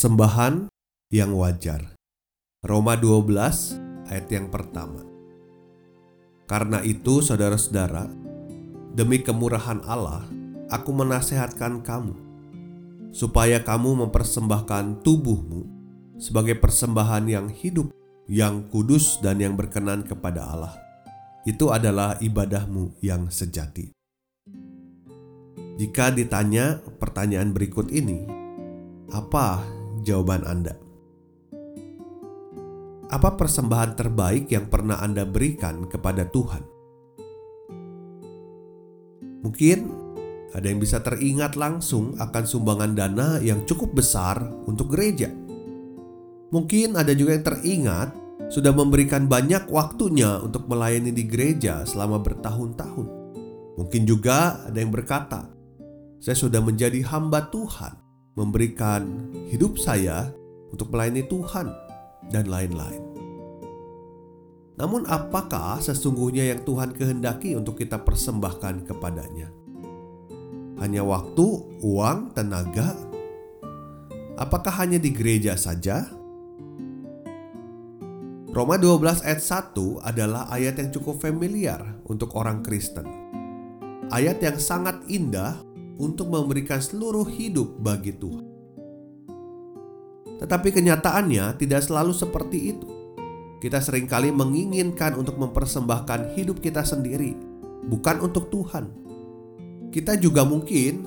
Persembahan 0.00 0.72
yang 1.12 1.36
wajar. 1.36 1.92
Roma 2.64 2.96
12 2.96 4.08
ayat 4.08 4.32
yang 4.32 4.48
pertama. 4.48 5.04
Karena 6.48 6.80
itu 6.80 7.20
saudara-saudara, 7.20 8.08
demi 8.96 9.20
kemurahan 9.20 9.84
Allah, 9.84 10.24
aku 10.72 10.96
menasehatkan 10.96 11.84
kamu 11.84 12.16
supaya 13.12 13.60
kamu 13.60 14.08
mempersembahkan 14.08 15.04
tubuhmu 15.04 15.68
sebagai 16.16 16.56
persembahan 16.56 17.28
yang 17.28 17.52
hidup, 17.52 17.92
yang 18.24 18.72
kudus 18.72 19.20
dan 19.20 19.36
yang 19.36 19.52
berkenan 19.52 20.00
kepada 20.00 20.48
Allah. 20.48 20.80
Itu 21.44 21.76
adalah 21.76 22.16
ibadahmu 22.24 23.04
yang 23.04 23.28
sejati. 23.28 23.92
Jika 25.76 26.08
ditanya 26.16 26.80
pertanyaan 26.96 27.52
berikut 27.52 27.92
ini, 27.92 28.24
apa 29.12 29.79
jawaban 30.04 30.44
Anda. 30.44 30.74
Apa 33.10 33.34
persembahan 33.34 33.98
terbaik 33.98 34.54
yang 34.54 34.70
pernah 34.70 35.02
Anda 35.02 35.26
berikan 35.26 35.90
kepada 35.90 36.30
Tuhan? 36.30 36.62
Mungkin 39.42 39.78
ada 40.54 40.66
yang 40.66 40.78
bisa 40.78 41.02
teringat 41.02 41.58
langsung 41.58 42.14
akan 42.18 42.44
sumbangan 42.46 42.92
dana 42.94 43.28
yang 43.42 43.66
cukup 43.66 43.98
besar 43.98 44.38
untuk 44.66 44.94
gereja. 44.94 45.30
Mungkin 46.50 46.98
ada 46.98 47.14
juga 47.14 47.38
yang 47.38 47.46
teringat 47.46 48.08
sudah 48.50 48.74
memberikan 48.74 49.30
banyak 49.30 49.70
waktunya 49.70 50.42
untuk 50.42 50.66
melayani 50.66 51.14
di 51.14 51.22
gereja 51.26 51.86
selama 51.86 52.18
bertahun-tahun. 52.18 53.06
Mungkin 53.78 54.02
juga 54.06 54.66
ada 54.66 54.74
yang 54.74 54.90
berkata, 54.90 55.46
"Saya 56.18 56.34
sudah 56.34 56.58
menjadi 56.58 57.06
hamba 57.06 57.46
Tuhan 57.50 58.09
memberikan 58.40 59.28
hidup 59.52 59.76
saya 59.76 60.32
untuk 60.72 60.88
melayani 60.88 61.28
Tuhan, 61.28 61.68
dan 62.30 62.46
lain-lain. 62.46 63.02
Namun, 64.80 65.04
apakah 65.04 65.76
sesungguhnya 65.82 66.56
yang 66.56 66.64
Tuhan 66.64 66.96
kehendaki 66.96 67.52
untuk 67.52 67.76
kita 67.76 68.00
persembahkan 68.00 68.88
kepadanya? 68.88 69.52
Hanya 70.80 71.04
waktu, 71.04 71.44
uang, 71.84 72.32
tenaga? 72.32 72.96
Apakah 74.40 74.80
hanya 74.80 74.96
di 74.96 75.12
gereja 75.12 75.52
saja? 75.60 76.08
Roma 78.50 78.80
12 78.80 79.20
ayat 79.20 79.42
1 79.44 80.00
adalah 80.00 80.48
ayat 80.48 80.80
yang 80.80 80.88
cukup 80.88 81.20
familiar 81.20 82.00
untuk 82.08 82.32
orang 82.32 82.64
Kristen. 82.64 83.04
Ayat 84.08 84.40
yang 84.40 84.56
sangat 84.56 85.04
indah 85.06 85.60
untuk 86.00 86.32
memberikan 86.32 86.80
seluruh 86.80 87.28
hidup 87.28 87.76
bagi 87.76 88.16
Tuhan. 88.16 88.48
Tetapi 90.40 90.68
kenyataannya 90.72 91.60
tidak 91.60 91.84
selalu 91.84 92.16
seperti 92.16 92.72
itu. 92.72 92.88
Kita 93.60 93.76
sering 93.84 94.08
kali 94.08 94.32
menginginkan 94.32 95.12
untuk 95.20 95.36
mempersembahkan 95.36 96.32
hidup 96.32 96.64
kita 96.64 96.80
sendiri, 96.80 97.36
bukan 97.84 98.24
untuk 98.24 98.48
Tuhan. 98.48 98.88
Kita 99.92 100.16
juga 100.16 100.48
mungkin 100.48 101.04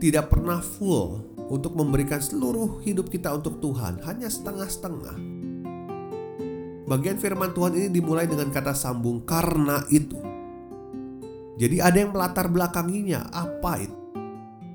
tidak 0.00 0.32
pernah 0.32 0.64
full 0.64 1.36
untuk 1.52 1.76
memberikan 1.76 2.24
seluruh 2.24 2.80
hidup 2.80 3.12
kita 3.12 3.28
untuk 3.36 3.60
Tuhan, 3.60 4.00
hanya 4.08 4.32
setengah-setengah. 4.32 5.16
Bagian 6.86 7.18
firman 7.20 7.52
Tuhan 7.52 7.76
ini 7.76 7.88
dimulai 7.92 8.24
dengan 8.24 8.48
kata 8.48 8.72
sambung 8.72 9.20
"karena 9.28 9.84
itu". 9.92 10.25
Jadi 11.56 11.80
ada 11.80 11.96
yang 11.96 12.12
melatar 12.12 12.52
belakanginya, 12.52 13.32
apa 13.32 13.80
itu? 13.80 13.96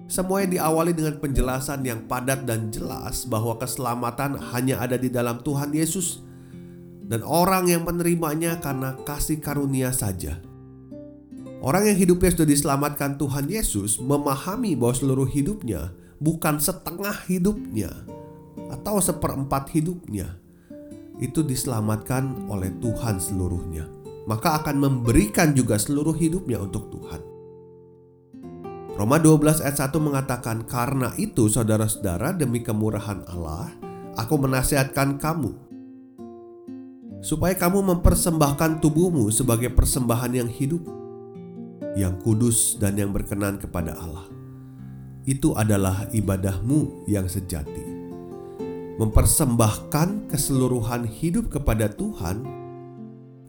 Semua 0.10 0.44
yang 0.44 0.52
diawali 0.52 0.92
dengan 0.92 1.16
penjelasan 1.22 1.88
yang 1.88 2.04
padat 2.10 2.44
dan 2.44 2.68
jelas 2.68 3.24
bahwa 3.24 3.56
keselamatan 3.56 4.36
hanya 4.52 4.82
ada 4.84 5.00
di 5.00 5.08
dalam 5.08 5.40
Tuhan 5.40 5.72
Yesus 5.72 6.20
dan 7.08 7.24
orang 7.24 7.72
yang 7.72 7.88
menerimanya 7.88 8.60
karena 8.60 8.98
kasih 9.08 9.40
karunia 9.40 9.94
saja. 9.96 10.42
Orang 11.62 11.88
yang 11.88 11.96
hidupnya 11.96 12.34
sudah 12.34 12.50
diselamatkan 12.50 13.16
Tuhan 13.22 13.46
Yesus 13.48 14.02
memahami 14.02 14.76
bahwa 14.76 14.98
seluruh 14.98 15.30
hidupnya 15.30 15.94
bukan 16.20 16.60
setengah 16.60 17.16
hidupnya 17.30 17.94
atau 18.74 19.00
seperempat 19.00 19.70
hidupnya. 19.72 20.42
Itu 21.22 21.46
diselamatkan 21.46 22.50
oleh 22.50 22.74
Tuhan 22.82 23.22
seluruhnya 23.22 24.01
maka 24.30 24.62
akan 24.62 24.76
memberikan 24.78 25.54
juga 25.58 25.82
seluruh 25.82 26.14
hidupnya 26.14 26.62
untuk 26.62 26.94
Tuhan. 26.94 27.22
Roma 29.02 29.18
12 29.18 29.66
ayat 29.66 29.78
1 29.82 29.98
mengatakan, 29.98 30.68
"Karena 30.68 31.10
itu 31.18 31.50
saudara-saudara 31.50 32.38
demi 32.38 32.62
kemurahan 32.62 33.26
Allah, 33.26 33.74
aku 34.14 34.36
menasihatkan 34.38 35.18
kamu 35.18 35.52
supaya 37.22 37.54
kamu 37.58 37.82
mempersembahkan 37.82 38.82
tubuhmu 38.82 39.30
sebagai 39.34 39.74
persembahan 39.74 40.38
yang 40.38 40.50
hidup, 40.52 40.86
yang 41.98 42.20
kudus 42.22 42.78
dan 42.78 42.98
yang 42.98 43.10
berkenan 43.10 43.58
kepada 43.58 43.98
Allah. 43.98 44.28
Itu 45.26 45.58
adalah 45.58 46.06
ibadahmu 46.14 47.10
yang 47.10 47.26
sejati." 47.26 48.04
Mempersembahkan 49.02 50.30
keseluruhan 50.30 51.10
hidup 51.10 51.50
kepada 51.50 51.90
Tuhan 51.90 52.61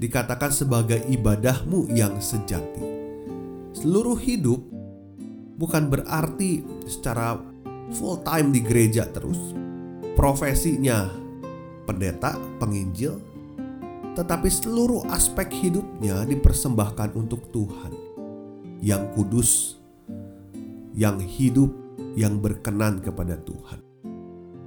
dikatakan 0.02 0.50
sebagai 0.50 0.98
ibadahmu 1.06 1.94
yang 1.94 2.18
sejati. 2.18 2.82
Seluruh 3.70 4.18
hidup 4.18 4.58
bukan 5.54 5.86
berarti 5.86 6.66
secara 6.90 7.38
full 7.94 8.18
time 8.26 8.50
di 8.50 8.58
gereja 8.66 9.06
terus. 9.06 9.38
Profesinya 10.18 11.06
pendeta, 11.86 12.34
penginjil, 12.58 13.16
tetapi 14.18 14.50
seluruh 14.50 15.06
aspek 15.14 15.48
hidupnya 15.54 16.26
dipersembahkan 16.26 17.14
untuk 17.14 17.48
Tuhan 17.54 17.94
yang 18.82 19.06
kudus, 19.14 19.78
yang 20.98 21.22
hidup, 21.22 21.70
yang 22.18 22.42
berkenan 22.42 22.98
kepada 22.98 23.38
Tuhan. 23.40 23.80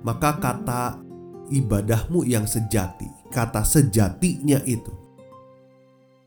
Maka 0.01 0.39
kata 0.41 0.97
ibadahmu 1.53 2.25
yang 2.25 2.49
sejati, 2.49 3.05
kata 3.29 3.61
sejatinya 3.61 4.57
itu 4.65 5.04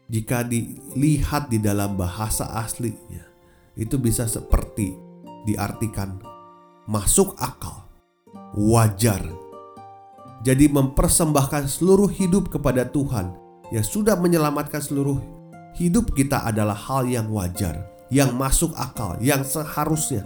jika 0.09 0.41
dilihat 0.41 1.53
di 1.53 1.61
dalam 1.61 1.93
bahasa 2.01 2.49
aslinya, 2.57 3.29
itu 3.77 4.01
bisa 4.01 4.25
seperti 4.25 4.97
diartikan 5.45 6.17
masuk 6.89 7.37
akal, 7.37 7.85
wajar. 8.57 9.21
Jadi 10.41 10.73
mempersembahkan 10.73 11.69
seluruh 11.69 12.09
hidup 12.09 12.49
kepada 12.49 12.89
Tuhan 12.89 13.37
yang 13.69 13.85
sudah 13.85 14.17
menyelamatkan 14.17 14.81
seluruh 14.81 15.21
hidup 15.77 16.17
kita 16.17 16.41
adalah 16.41 16.75
hal 16.75 17.05
yang 17.05 17.29
wajar, 17.29 17.85
yang 18.09 18.33
masuk 18.33 18.73
akal, 18.81 19.21
yang 19.21 19.45
seharusnya. 19.45 20.25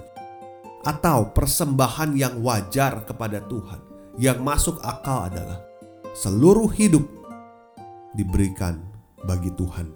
Atau 0.86 1.34
persembahan 1.34 2.14
yang 2.14 2.38
wajar 2.42 3.02
kepada 3.02 3.42
Tuhan, 3.50 3.82
yang 4.18 4.38
masuk 4.42 4.78
akal 4.82 5.26
adalah 5.26 5.58
seluruh 6.14 6.70
hidup 6.70 7.02
diberikan 8.14 8.91
bagi 9.26 9.50
Tuhan. 9.54 9.88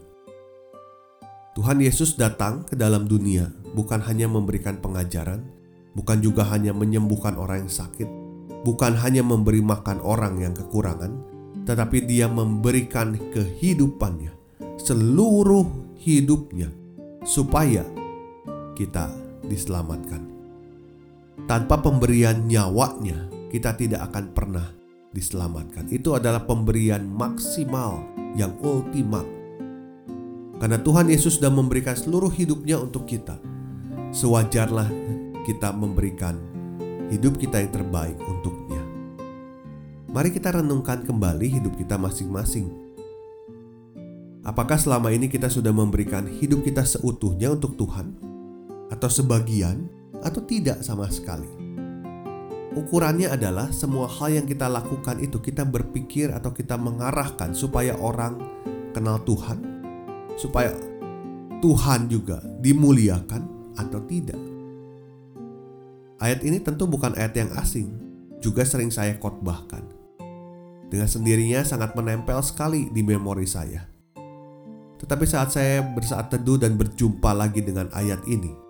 Tuhan 1.56 1.80
Yesus 1.80 2.20
datang 2.20 2.68
ke 2.68 2.76
dalam 2.76 3.08
dunia 3.08 3.48
bukan 3.72 4.04
hanya 4.04 4.28
memberikan 4.28 4.76
pengajaran, 4.76 5.40
bukan 5.96 6.20
juga 6.20 6.44
hanya 6.52 6.76
menyembuhkan 6.76 7.36
orang 7.40 7.64
yang 7.64 7.72
sakit, 7.72 8.08
bukan 8.60 8.92
hanya 9.00 9.24
memberi 9.24 9.64
makan 9.64 10.00
orang 10.04 10.36
yang 10.36 10.52
kekurangan, 10.52 11.16
tetapi 11.64 12.04
Dia 12.04 12.28
memberikan 12.28 13.16
kehidupannya, 13.32 14.32
seluruh 14.76 15.96
hidupnya, 15.96 16.68
supaya 17.24 17.88
kita 18.76 19.08
diselamatkan. 19.48 20.28
Tanpa 21.48 21.80
pemberian 21.80 22.44
nyawanya, 22.44 23.32
kita 23.48 23.76
tidak 23.80 24.12
akan 24.12 24.24
pernah 24.36 24.66
diselamatkan. 25.16 25.88
Itu 25.88 26.16
adalah 26.16 26.44
pemberian 26.44 27.08
maksimal 27.08 28.04
yang 28.36 28.54
ultimat. 28.60 29.24
Karena 30.56 30.76
Tuhan 30.80 31.08
Yesus 31.08 31.40
sudah 31.40 31.52
memberikan 31.52 31.96
seluruh 31.96 32.30
hidupnya 32.32 32.80
untuk 32.80 33.08
kita. 33.08 33.36
Sewajarlah 34.12 34.88
kita 35.44 35.72
memberikan 35.72 36.36
hidup 37.12 37.36
kita 37.36 37.60
yang 37.60 37.72
terbaik 37.72 38.16
untuknya. 38.24 38.80
Mari 40.12 40.32
kita 40.32 40.56
renungkan 40.56 41.04
kembali 41.04 41.60
hidup 41.60 41.76
kita 41.76 42.00
masing-masing. 42.00 42.72
Apakah 44.46 44.78
selama 44.78 45.10
ini 45.10 45.26
kita 45.26 45.50
sudah 45.50 45.74
memberikan 45.74 46.24
hidup 46.24 46.62
kita 46.62 46.86
seutuhnya 46.86 47.52
untuk 47.52 47.74
Tuhan? 47.74 48.14
Atau 48.88 49.10
sebagian? 49.10 49.90
Atau 50.22 50.40
tidak 50.46 50.80
sama 50.86 51.10
sekali? 51.10 51.65
Ukurannya 52.76 53.32
adalah 53.32 53.72
semua 53.72 54.04
hal 54.04 54.36
yang 54.36 54.46
kita 54.46 54.68
lakukan 54.68 55.16
itu 55.24 55.40
kita 55.40 55.64
berpikir 55.64 56.28
atau 56.28 56.52
kita 56.52 56.76
mengarahkan 56.76 57.56
supaya 57.56 57.96
orang 57.96 58.36
kenal 58.92 59.16
Tuhan 59.24 59.76
supaya 60.36 60.76
Tuhan 61.64 62.12
juga 62.12 62.44
dimuliakan 62.60 63.72
atau 63.80 64.00
tidak. 64.04 64.38
Ayat 66.20 66.44
ini 66.44 66.60
tentu 66.60 66.88
bukan 66.88 67.16
ayat 67.16 67.32
yang 67.36 67.50
asing, 67.56 67.92
juga 68.40 68.64
sering 68.64 68.92
saya 68.92 69.16
khotbahkan. 69.16 69.84
Dengan 70.86 71.08
sendirinya 71.08 71.64
sangat 71.66 71.96
menempel 71.96 72.38
sekali 72.44 72.88
di 72.92 73.02
memori 73.02 73.48
saya. 73.48 73.84
Tetapi 74.96 75.24
saat 75.28 75.52
saya 75.52 75.84
bersaat 75.84 76.32
teduh 76.32 76.56
dan 76.56 76.80
berjumpa 76.80 77.36
lagi 77.36 77.60
dengan 77.60 77.92
ayat 77.92 78.24
ini, 78.28 78.65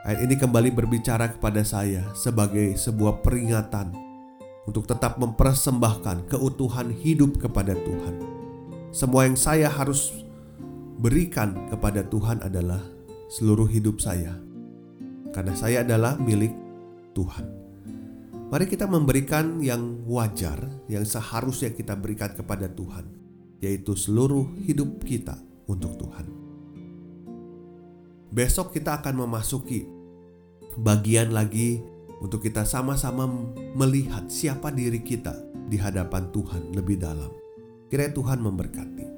ayat 0.00 0.24
ini 0.24 0.34
kembali 0.36 0.72
berbicara 0.72 1.28
kepada 1.28 1.60
saya 1.60 2.08
sebagai 2.16 2.72
sebuah 2.72 3.20
peringatan 3.20 3.92
untuk 4.64 4.88
tetap 4.88 5.20
mempersembahkan 5.20 6.30
keutuhan 6.30 6.88
hidup 6.88 7.36
kepada 7.36 7.76
Tuhan. 7.76 8.14
Semua 8.90 9.28
yang 9.28 9.36
saya 9.36 9.68
harus 9.68 10.24
berikan 11.00 11.68
kepada 11.68 12.00
Tuhan 12.04 12.40
adalah 12.40 12.80
seluruh 13.28 13.68
hidup 13.68 14.00
saya, 14.00 14.36
karena 15.36 15.54
saya 15.54 15.84
adalah 15.84 16.16
milik 16.18 16.52
Tuhan. 17.12 17.46
Mari 18.50 18.66
kita 18.66 18.90
memberikan 18.90 19.62
yang 19.62 20.02
wajar, 20.10 20.58
yang 20.90 21.06
seharusnya 21.06 21.70
kita 21.70 21.94
berikan 21.94 22.34
kepada 22.34 22.66
Tuhan, 22.66 23.06
yaitu 23.62 23.94
seluruh 23.94 24.58
hidup 24.66 25.06
kita 25.06 25.38
untuk 25.70 25.94
Tuhan. 25.94 26.49
Besok 28.30 28.78
kita 28.78 29.02
akan 29.02 29.26
memasuki 29.26 29.90
bagian 30.78 31.34
lagi 31.34 31.82
untuk 32.22 32.46
kita 32.46 32.62
sama-sama 32.62 33.26
melihat 33.74 34.30
siapa 34.30 34.70
diri 34.70 35.02
kita 35.02 35.34
di 35.66 35.74
hadapan 35.74 36.30
Tuhan 36.30 36.70
lebih 36.70 37.02
dalam. 37.02 37.34
Kiranya 37.90 38.14
Tuhan 38.14 38.38
memberkati. 38.38 39.09